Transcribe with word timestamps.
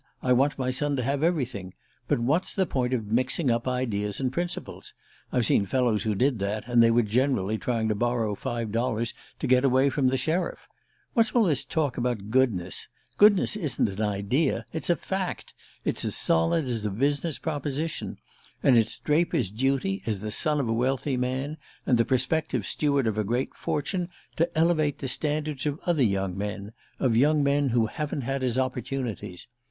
"I 0.23 0.33
want 0.33 0.57
my 0.57 0.71
son 0.71 0.95
to 0.95 1.03
have 1.03 1.21
everything. 1.21 1.75
But 2.07 2.17
what's 2.19 2.55
the 2.55 2.65
point 2.65 2.91
of 2.91 3.11
mixing 3.11 3.51
up 3.51 3.67
ideas 3.67 4.19
and 4.19 4.33
principles? 4.33 4.95
I've 5.31 5.45
seen 5.45 5.67
fellows 5.67 6.01
who 6.01 6.15
did 6.15 6.39
that, 6.39 6.63
and 6.67 6.81
they 6.81 6.89
were 6.89 7.03
generally 7.03 7.59
trying 7.59 7.87
to 7.89 7.93
borrow 7.93 8.33
five 8.33 8.71
dollars 8.71 9.13
to 9.37 9.45
get 9.45 9.63
away 9.63 9.91
from 9.91 10.07
the 10.07 10.17
sheriff. 10.17 10.67
What's 11.13 11.33
all 11.33 11.43
this 11.43 11.63
talk 11.63 11.97
about 11.97 12.31
goodness? 12.31 12.87
Goodness 13.19 13.55
isn't 13.55 13.89
an 13.89 14.01
idea. 14.01 14.65
It's 14.73 14.89
a 14.89 14.95
fact. 14.95 15.53
It's 15.85 16.03
as 16.03 16.15
solid 16.15 16.65
as 16.65 16.83
a 16.83 16.89
business 16.89 17.37
proposition. 17.37 18.17
And 18.63 18.77
it's 18.79 18.97
Draper's 18.97 19.51
duty, 19.51 20.01
as 20.07 20.19
the 20.21 20.31
son 20.31 20.59
of 20.59 20.67
a 20.67 20.73
wealthy 20.73 21.15
man, 21.15 21.57
and 21.85 21.99
the 21.99 22.05
prospective 22.05 22.65
steward 22.65 23.05
of 23.05 23.19
a 23.19 23.23
great 23.23 23.53
fortune, 23.53 24.09
to 24.37 24.49
elevate 24.57 24.97
the 24.97 25.07
standards 25.07 25.67
of 25.67 25.79
other 25.85 26.01
young 26.01 26.35
men 26.35 26.71
of 26.99 27.15
young 27.15 27.43
men 27.43 27.69
who 27.69 27.85
haven't 27.85 28.21
had 28.21 28.41
his 28.41 28.57
opportunities. 28.57 29.45